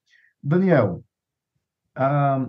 Daniel, 0.42 1.04
ah, 1.94 2.48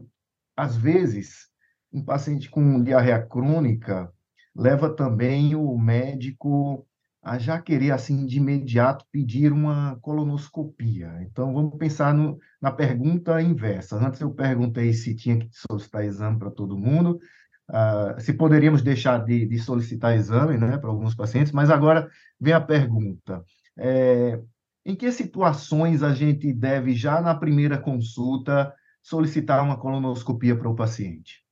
às 0.56 0.76
vezes, 0.76 1.48
um 1.92 2.04
paciente 2.04 2.50
com 2.50 2.82
diarreia 2.84 3.22
crônica 3.22 4.12
leva 4.56 4.90
também 4.90 5.56
o 5.56 5.78
médico 5.78 6.86
a 7.24 7.38
já 7.38 7.62
querer, 7.62 7.92
assim, 7.92 8.26
de 8.26 8.38
imediato 8.38 9.06
pedir 9.12 9.54
uma 9.54 9.98
colonoscopia. 10.02 11.20
Então, 11.22 11.54
vamos 11.54 11.78
pensar 11.78 12.14
no, 12.14 12.40
na 12.60 12.72
pergunta 12.72 13.40
inversa. 13.42 13.96
Antes 13.96 14.22
eu 14.22 14.32
perguntei 14.32 14.92
se 14.94 15.16
tinha 15.16 15.38
que 15.38 15.48
solicitar 15.52 16.04
exame 16.04 16.40
para 16.40 16.50
todo 16.50 16.78
mundo, 16.78 17.20
uh, 17.70 18.20
se 18.20 18.34
poderíamos 18.34 18.82
deixar 18.82 19.24
de, 19.24 19.46
de, 19.46 19.60
solicitar 19.60 20.16
exame 20.16 20.58
né, 20.58 20.78
para 20.80 20.90
alguns 20.90 21.14
pacientes, 21.14 21.52
mas 21.52 21.70
agora 21.70 22.10
vem 22.40 22.54
a 22.54 22.62
pergunta. 22.62 23.44
É, 23.78 24.40
em 24.86 24.96
que 24.96 25.12
situações 25.12 26.04
a 26.04 26.14
gente 26.14 26.52
deve, 26.54 26.94
já 26.94 27.22
na 27.22 27.36
primeira 27.36 27.78
consulta, 27.78 28.74
solicitar 29.02 29.64
uma 29.64 29.80
colonoscopia 29.80 30.56
para 30.56 30.70
o 30.70 30.76
paciente? 30.76 31.44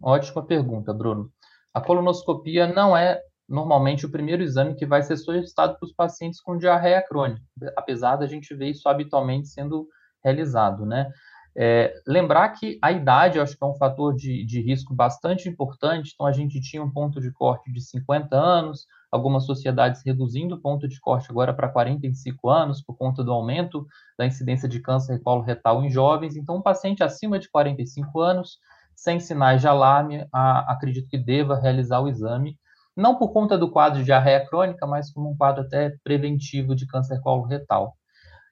Ótima 0.00 0.44
pergunta, 0.44 0.92
Bruno. 0.92 1.30
A 1.72 1.80
colonoscopia 1.80 2.66
não 2.66 2.96
é 2.96 3.20
normalmente 3.48 4.06
o 4.06 4.10
primeiro 4.10 4.42
exame 4.42 4.74
que 4.74 4.86
vai 4.86 5.02
ser 5.02 5.16
solicitado 5.16 5.76
para 5.78 5.86
os 5.86 5.92
pacientes 5.92 6.40
com 6.40 6.56
diarreia 6.56 7.02
crônica, 7.06 7.42
apesar 7.76 8.16
da 8.16 8.26
gente 8.26 8.54
ver 8.54 8.70
isso 8.70 8.88
habitualmente 8.88 9.48
sendo 9.48 9.88
realizado, 10.24 10.86
né? 10.86 11.10
É, 11.54 11.92
lembrar 12.06 12.48
que 12.50 12.78
a 12.80 12.90
idade, 12.90 13.38
acho 13.38 13.56
que 13.56 13.62
é 13.62 13.66
um 13.66 13.74
fator 13.74 14.14
de, 14.14 14.44
de 14.44 14.60
risco 14.62 14.94
bastante 14.94 15.48
importante. 15.48 16.12
Então, 16.14 16.26
a 16.26 16.32
gente 16.32 16.60
tinha 16.60 16.82
um 16.82 16.90
ponto 16.90 17.20
de 17.20 17.30
corte 17.30 17.70
de 17.70 17.80
50 17.80 18.34
anos, 18.34 18.86
algumas 19.10 19.44
sociedades 19.44 20.02
reduzindo 20.04 20.54
o 20.54 20.60
ponto 20.60 20.88
de 20.88 20.98
corte 20.98 21.30
agora 21.30 21.52
para 21.52 21.68
45 21.68 22.48
anos, 22.48 22.82
por 22.82 22.96
conta 22.96 23.22
do 23.22 23.32
aumento 23.32 23.86
da 24.18 24.24
incidência 24.24 24.68
de 24.68 24.80
câncer 24.80 25.20
colo 25.20 25.42
retal 25.42 25.84
em 25.84 25.90
jovens. 25.90 26.36
Então, 26.36 26.56
um 26.56 26.62
paciente 26.62 27.04
acima 27.04 27.38
de 27.38 27.50
45 27.50 28.20
anos, 28.20 28.58
sem 28.96 29.20
sinais 29.20 29.60
de 29.60 29.68
alarme, 29.68 30.26
a, 30.32 30.72
acredito 30.72 31.08
que 31.08 31.18
deva 31.18 31.60
realizar 31.60 32.00
o 32.00 32.08
exame. 32.08 32.58
não 32.96 33.16
por 33.18 33.32
conta 33.32 33.56
do 33.58 33.70
quadro 33.70 33.98
de 33.98 34.04
diarreia 34.04 34.46
crônica, 34.46 34.86
mas 34.86 35.10
como 35.12 35.30
um 35.30 35.36
quadro 35.36 35.62
até 35.64 35.96
preventivo 36.04 36.74
de 36.74 36.86
câncer 36.86 37.20
coloretal. 37.20 37.96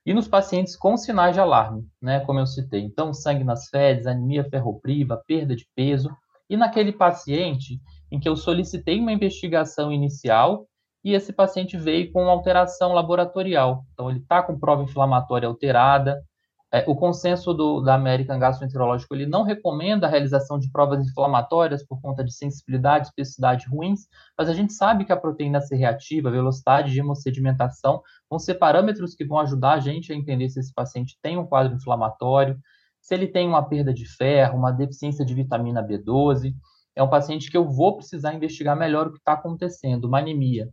E 0.04 0.14
nos 0.14 0.26
pacientes 0.26 0.76
com 0.76 0.96
sinais 0.96 1.34
de 1.34 1.40
alarme, 1.40 1.86
né, 2.00 2.20
como 2.20 2.40
eu 2.40 2.46
citei, 2.46 2.80
então 2.80 3.12
sangue 3.12 3.44
nas 3.44 3.68
fezes, 3.68 4.06
anemia 4.06 4.44
ferropriva, 4.44 5.22
perda 5.26 5.54
de 5.54 5.66
peso, 5.74 6.10
e 6.48 6.56
naquele 6.56 6.92
paciente 6.92 7.78
em 8.10 8.18
que 8.18 8.28
eu 8.28 8.34
solicitei 8.34 8.98
uma 8.98 9.12
investigação 9.12 9.92
inicial 9.92 10.66
e 11.04 11.14
esse 11.14 11.32
paciente 11.32 11.76
veio 11.76 12.12
com 12.12 12.28
alteração 12.28 12.92
laboratorial. 12.92 13.84
Então, 13.92 14.10
ele 14.10 14.18
está 14.18 14.42
com 14.42 14.58
prova 14.58 14.82
inflamatória 14.82 15.48
alterada, 15.48 16.22
é, 16.72 16.84
o 16.86 16.94
consenso 16.94 17.52
do, 17.52 17.80
da 17.80 17.94
American 17.94 18.38
Gastroenterological 18.38 19.18
ele 19.18 19.26
não 19.26 19.42
recomenda 19.42 20.06
a 20.06 20.10
realização 20.10 20.58
de 20.58 20.70
provas 20.70 21.04
inflamatórias 21.04 21.84
por 21.84 22.00
conta 22.00 22.22
de 22.22 22.32
sensibilidade 22.32 23.08
especificidade 23.08 23.66
ruins, 23.68 24.06
mas 24.38 24.48
a 24.48 24.54
gente 24.54 24.72
sabe 24.72 25.04
que 25.04 25.12
a 25.12 25.16
proteína 25.16 25.60
C 25.60 25.74
reativa, 25.74 26.30
velocidade 26.30 26.92
de 26.92 27.00
hemossedimentação 27.00 28.02
vão 28.28 28.38
ser 28.38 28.54
parâmetros 28.54 29.14
que 29.14 29.24
vão 29.24 29.38
ajudar 29.40 29.72
a 29.72 29.80
gente 29.80 30.12
a 30.12 30.16
entender 30.16 30.48
se 30.48 30.60
esse 30.60 30.72
paciente 30.72 31.18
tem 31.20 31.36
um 31.36 31.46
quadro 31.46 31.74
inflamatório, 31.74 32.56
se 33.00 33.14
ele 33.14 33.26
tem 33.26 33.48
uma 33.48 33.68
perda 33.68 33.92
de 33.92 34.06
ferro, 34.06 34.58
uma 34.58 34.70
deficiência 34.70 35.24
de 35.24 35.34
vitamina 35.34 35.82
B12. 35.82 36.54
É 36.94 37.02
um 37.02 37.08
paciente 37.08 37.50
que 37.50 37.56
eu 37.56 37.68
vou 37.68 37.96
precisar 37.96 38.34
investigar 38.34 38.76
melhor 38.76 39.08
o 39.08 39.12
que 39.12 39.18
está 39.18 39.32
acontecendo, 39.32 40.04
uma 40.04 40.18
anemia. 40.18 40.68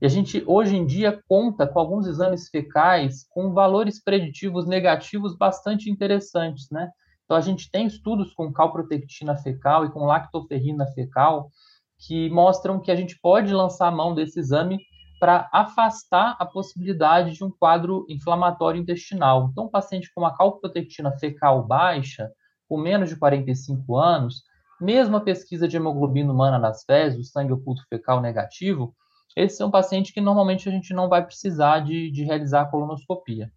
E 0.00 0.04
a 0.06 0.08
gente, 0.08 0.42
hoje 0.46 0.76
em 0.76 0.84
dia, 0.84 1.22
conta 1.26 1.66
com 1.66 1.78
alguns 1.78 2.06
exames 2.06 2.48
fecais 2.48 3.26
com 3.30 3.54
valores 3.54 4.02
preditivos 4.02 4.66
negativos 4.66 5.34
bastante 5.34 5.90
interessantes, 5.90 6.68
né? 6.70 6.90
Então, 7.24 7.36
a 7.36 7.40
gente 7.40 7.70
tem 7.70 7.86
estudos 7.86 8.32
com 8.34 8.52
calprotectina 8.52 9.36
fecal 9.36 9.84
e 9.84 9.90
com 9.90 10.04
lactoferrina 10.04 10.86
fecal 10.88 11.50
que 11.98 12.28
mostram 12.30 12.78
que 12.78 12.90
a 12.90 12.94
gente 12.94 13.18
pode 13.20 13.52
lançar 13.54 13.88
a 13.88 13.90
mão 13.90 14.14
desse 14.14 14.38
exame 14.38 14.78
para 15.18 15.48
afastar 15.50 16.36
a 16.38 16.44
possibilidade 16.44 17.32
de 17.32 17.42
um 17.42 17.50
quadro 17.50 18.04
inflamatório 18.08 18.80
intestinal. 18.80 19.48
Então, 19.50 19.64
um 19.64 19.70
paciente 19.70 20.10
com 20.14 20.20
uma 20.20 20.36
calprotectina 20.36 21.10
fecal 21.18 21.66
baixa, 21.66 22.30
com 22.68 22.76
menos 22.76 23.08
de 23.08 23.16
45 23.16 23.96
anos, 23.96 24.42
mesmo 24.78 25.16
a 25.16 25.20
pesquisa 25.20 25.66
de 25.66 25.76
hemoglobina 25.76 26.30
humana 26.30 26.58
nas 26.58 26.84
fezes, 26.84 27.18
o 27.18 27.24
sangue 27.24 27.54
oculto 27.54 27.82
fecal 27.88 28.20
negativo, 28.20 28.94
esse 29.34 29.62
é 29.62 29.66
um 29.66 29.70
paciente 29.70 30.12
que 30.12 30.20
normalmente 30.20 30.68
a 30.68 30.72
gente 30.72 30.94
não 30.94 31.08
vai 31.08 31.24
precisar 31.24 31.80
de, 31.80 32.10
de 32.10 32.24
realizar 32.24 32.62
a 32.62 32.66
colonoscopia. 32.66 33.50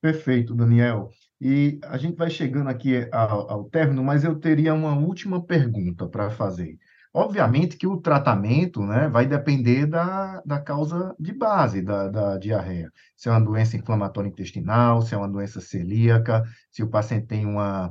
Perfeito, 0.00 0.54
Daniel. 0.54 1.10
E 1.40 1.78
a 1.84 1.96
gente 1.96 2.16
vai 2.16 2.30
chegando 2.30 2.68
aqui 2.68 3.08
ao, 3.12 3.50
ao 3.50 3.64
término, 3.64 4.02
mas 4.02 4.24
eu 4.24 4.38
teria 4.38 4.72
uma 4.72 4.96
última 4.96 5.44
pergunta 5.44 6.06
para 6.08 6.30
fazer. 6.30 6.78
Obviamente 7.12 7.78
que 7.78 7.86
o 7.86 7.96
tratamento 7.96 8.82
né, 8.82 9.08
vai 9.08 9.26
depender 9.26 9.86
da, 9.86 10.42
da 10.44 10.60
causa 10.60 11.16
de 11.18 11.32
base 11.32 11.80
da, 11.80 12.08
da 12.08 12.36
diarreia. 12.36 12.92
Se 13.16 13.28
é 13.28 13.32
uma 13.32 13.40
doença 13.40 13.74
inflamatória 13.74 14.28
intestinal, 14.28 15.00
se 15.00 15.14
é 15.14 15.16
uma 15.16 15.28
doença 15.28 15.58
celíaca, 15.58 16.44
se 16.70 16.82
o 16.82 16.90
paciente 16.90 17.26
tem 17.26 17.46
uma 17.46 17.90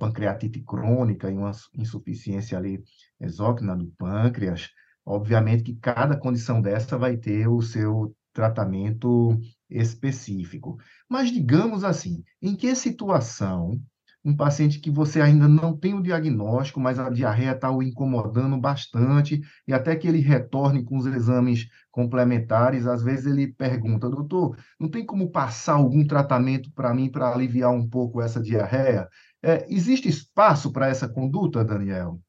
pancreatite 0.00 0.60
crônica 0.62 1.30
e 1.30 1.34
uma 1.34 1.52
insuficiência 1.78 2.58
ali 2.58 2.82
exócrina 3.20 3.76
do 3.76 3.86
pâncreas, 3.96 4.68
Obviamente 5.06 5.62
que 5.62 5.76
cada 5.76 6.16
condição 6.18 6.60
dessa 6.60 6.98
vai 6.98 7.16
ter 7.16 7.48
o 7.48 7.62
seu 7.62 8.14
tratamento 8.32 9.38
específico. 9.70 10.76
Mas 11.08 11.30
digamos 11.30 11.84
assim, 11.84 12.22
em 12.42 12.54
que 12.56 12.74
situação 12.74 13.80
um 14.26 14.36
paciente 14.36 14.80
que 14.80 14.90
você 14.90 15.20
ainda 15.20 15.46
não 15.46 15.76
tem 15.76 15.94
o 15.94 16.02
diagnóstico, 16.02 16.80
mas 16.80 16.98
a 16.98 17.08
diarreia 17.08 17.52
está 17.52 17.70
o 17.70 17.80
incomodando 17.80 18.58
bastante, 18.58 19.40
e 19.68 19.72
até 19.72 19.94
que 19.94 20.08
ele 20.08 20.18
retorne 20.18 20.84
com 20.84 20.98
os 20.98 21.06
exames 21.06 21.68
complementares, 21.92 22.88
às 22.88 23.04
vezes 23.04 23.26
ele 23.26 23.46
pergunta, 23.46 24.10
doutor, 24.10 24.58
não 24.80 24.88
tem 24.90 25.06
como 25.06 25.30
passar 25.30 25.74
algum 25.74 26.04
tratamento 26.04 26.72
para 26.72 26.92
mim 26.92 27.08
para 27.08 27.32
aliviar 27.32 27.70
um 27.70 27.88
pouco 27.88 28.20
essa 28.20 28.40
diarreia? 28.42 29.08
É, 29.40 29.64
existe 29.72 30.08
espaço 30.08 30.72
para 30.72 30.88
essa 30.88 31.08
conduta, 31.08 31.64
Daniel? 31.64 32.20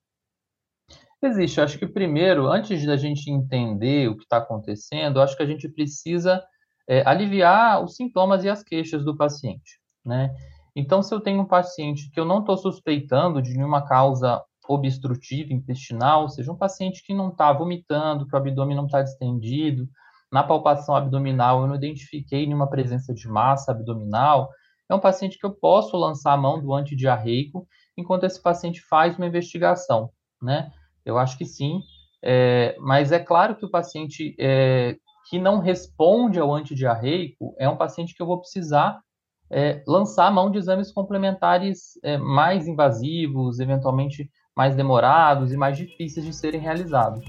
Existe. 1.21 1.57
Eu 1.57 1.63
acho 1.63 1.79
que 1.79 1.87
primeiro, 1.87 2.47
antes 2.47 2.85
da 2.85 2.95
gente 2.95 3.31
entender 3.31 4.07
o 4.09 4.15
que 4.15 4.23
está 4.23 4.37
acontecendo, 4.37 5.17
eu 5.17 5.23
acho 5.23 5.35
que 5.35 5.43
a 5.43 5.47
gente 5.47 5.67
precisa 5.67 6.43
é, 6.87 7.07
aliviar 7.07 7.83
os 7.83 7.95
sintomas 7.95 8.43
e 8.43 8.49
as 8.49 8.63
queixas 8.63 9.03
do 9.03 9.15
paciente, 9.15 9.79
né? 10.05 10.33
Então, 10.75 11.01
se 11.01 11.13
eu 11.13 11.19
tenho 11.19 11.41
um 11.41 11.47
paciente 11.47 12.09
que 12.11 12.19
eu 12.19 12.25
não 12.25 12.39
estou 12.39 12.55
suspeitando 12.55 13.41
de 13.41 13.55
nenhuma 13.55 13.83
causa 13.83 14.43
obstrutiva 14.69 15.51
intestinal, 15.51 16.23
ou 16.23 16.29
seja, 16.29 16.51
um 16.51 16.57
paciente 16.57 17.03
que 17.03 17.15
não 17.15 17.29
está 17.29 17.51
vomitando, 17.51 18.27
que 18.27 18.35
o 18.35 18.37
abdômen 18.37 18.75
não 18.75 18.85
está 18.85 19.01
distendido, 19.01 19.89
na 20.31 20.43
palpação 20.43 20.95
abdominal 20.95 21.61
eu 21.61 21.67
não 21.67 21.75
identifiquei 21.75 22.45
nenhuma 22.45 22.69
presença 22.69 23.11
de 23.13 23.27
massa 23.27 23.71
abdominal, 23.71 24.49
é 24.89 24.93
um 24.93 24.99
paciente 24.99 25.37
que 25.39 25.45
eu 25.45 25.51
posso 25.51 25.97
lançar 25.97 26.33
a 26.33 26.37
mão 26.37 26.61
do 26.61 26.73
antidiarreico 26.73 27.67
enquanto 27.97 28.25
esse 28.25 28.41
paciente 28.41 28.81
faz 28.81 29.17
uma 29.17 29.25
investigação, 29.25 30.11
né? 30.41 30.71
Eu 31.07 31.17
acho 31.17 31.37
que 31.37 31.45
sim, 31.45 31.79
é, 32.21 32.75
mas 32.79 33.13
é 33.13 33.19
claro 33.19 33.55
que 33.55 33.65
o 33.65 33.71
paciente 33.71 34.35
é, 34.37 34.97
que 35.29 35.39
não 35.39 35.59
responde 35.59 36.37
ao 36.37 36.53
antidiarreico 36.53 37.55
é 37.57 37.69
um 37.69 37.77
paciente 37.77 38.13
que 38.13 38.21
eu 38.21 38.27
vou 38.27 38.39
precisar 38.39 38.99
é, 39.49 39.81
lançar 39.87 40.27
a 40.27 40.31
mão 40.31 40.51
de 40.51 40.57
exames 40.57 40.91
complementares 40.91 41.93
mais 42.19 42.67
invasivos, 42.67 43.59
eventualmente 43.59 44.29
mais 44.53 44.75
demorados 44.75 45.53
e 45.53 45.57
mais 45.57 45.77
difíceis 45.77 46.25
de 46.25 46.33
serem 46.33 46.59
realizados. 46.59 47.23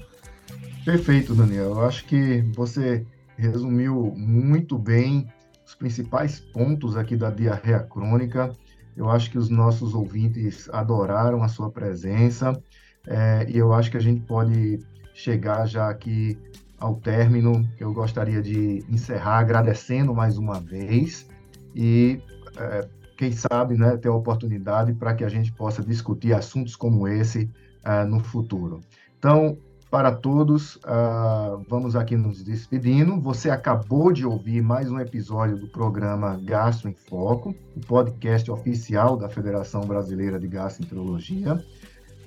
Perfeito, 0.83 1.33
Daniel. 1.33 1.69
Eu 1.69 1.85
acho 1.85 2.03
que 2.05 2.41
você 2.53 3.05
resumiu 3.37 4.13
muito 4.17 4.77
bem 4.77 5.31
os 5.65 5.75
principais 5.75 6.39
pontos 6.39 6.97
aqui 6.97 7.15
da 7.15 7.29
diarreia 7.29 7.79
crônica. 7.79 8.51
Eu 8.97 9.09
acho 9.09 9.31
que 9.31 9.37
os 9.37 9.49
nossos 9.49 9.93
ouvintes 9.93 10.67
adoraram 10.73 11.41
a 11.41 11.47
sua 11.47 11.71
presença. 11.71 12.61
É, 13.09 13.47
e 13.49 13.57
eu 13.57 13.73
acho 13.73 13.89
que 13.89 13.97
a 13.97 14.01
gente 14.01 14.21
pode 14.21 14.79
chegar 15.15 15.65
já 15.65 15.89
aqui 15.89 16.37
ao 16.77 16.95
término. 16.95 17.67
Eu 17.79 17.91
gostaria 17.91 18.39
de 18.41 18.85
encerrar 18.87 19.39
agradecendo 19.39 20.13
mais 20.13 20.37
uma 20.37 20.59
vez 20.59 21.27
e, 21.75 22.21
é, 22.55 22.87
quem 23.17 23.31
sabe, 23.31 23.75
né, 23.75 23.97
ter 23.97 24.09
a 24.09 24.13
oportunidade 24.13 24.93
para 24.93 25.15
que 25.15 25.25
a 25.25 25.29
gente 25.29 25.51
possa 25.51 25.81
discutir 25.81 26.33
assuntos 26.33 26.75
como 26.75 27.07
esse 27.07 27.49
é, 27.83 28.05
no 28.05 28.19
futuro. 28.19 28.79
Então, 29.17 29.57
para 29.89 30.11
todos, 30.11 30.75
uh, 30.75 31.65
vamos 31.67 31.95
aqui 31.95 32.15
nos 32.15 32.43
despedindo. 32.43 33.19
Você 33.21 33.49
acabou 33.49 34.13
de 34.13 34.23
ouvir 34.23 34.61
mais 34.61 34.91
um 34.91 34.99
episódio 34.99 35.57
do 35.57 35.67
programa 35.67 36.39
Gastro 36.43 36.89
em 36.89 36.93
Foco, 36.93 37.55
o 37.75 37.79
podcast 37.79 38.51
oficial 38.51 39.17
da 39.17 39.27
Federação 39.27 39.81
Brasileira 39.81 40.39
de 40.39 40.47
Gastroenterologia. 40.47 41.65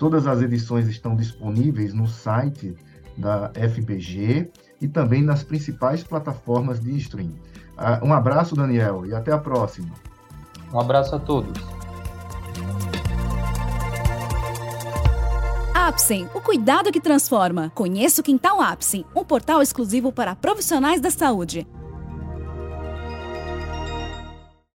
Todas 0.02 0.26
as 0.26 0.42
edições 0.42 0.88
estão 0.88 1.14
disponíveis 1.14 1.94
no 1.94 2.08
site 2.08 2.74
da 3.16 3.52
FBG 3.54 4.50
e 4.80 4.88
também 4.88 5.22
nas 5.22 5.44
principais 5.44 6.02
plataformas 6.02 6.80
de 6.80 6.96
stream. 6.96 7.28
Uh, 7.78 8.04
um 8.04 8.12
abraço, 8.12 8.56
Daniel, 8.56 9.06
e 9.06 9.14
até 9.14 9.30
a 9.30 9.38
próxima. 9.38 9.90
Um 10.74 10.80
abraço 10.80 11.14
a 11.14 11.20
todos. 11.20 11.52
Apsen, 15.72 16.28
o 16.34 16.40
cuidado 16.40 16.90
que 16.90 17.00
transforma. 17.00 17.70
Conheça 17.72 18.22
o 18.22 18.24
Quintal 18.24 18.60
Apsen, 18.60 19.06
um 19.14 19.24
portal 19.24 19.62
exclusivo 19.62 20.10
para 20.10 20.34
profissionais 20.34 21.00
da 21.00 21.12
saúde. 21.12 21.64